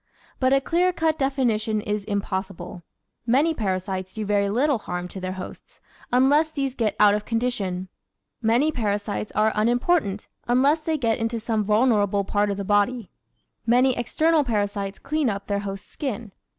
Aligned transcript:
But 0.39 0.51
a 0.51 0.59
clear 0.59 0.91
cut 0.91 1.19
definition 1.19 1.79
is 1.79 2.03
impossible; 2.05 2.81
many 3.27 3.53
parasites 3.53 4.13
do 4.13 4.25
very 4.25 4.49
little 4.49 4.79
harm 4.79 5.07
to 5.09 5.19
their 5.19 5.33
hosts 5.33 5.79
unless 6.11 6.49
these 6.51 6.73
get 6.73 6.95
out 6.99 7.13
of 7.13 7.23
condition; 7.23 7.87
many 8.41 8.71
parasites 8.71 9.31
are 9.33 9.51
unimportant 9.53 10.27
unless 10.47 10.81
they 10.81 10.97
get 10.97 11.19
into 11.19 11.39
some 11.39 11.63
vulnerable 11.63 12.23
part 12.23 12.49
of 12.49 12.57
the 12.57 12.65
body; 12.65 13.11
many 13.67 13.95
external 13.95 14.43
parasites 14.43 14.97
clean 14.97 15.29
up 15.29 15.45
their 15.45 15.59
host's 15.59 15.87
skin. 15.87 16.31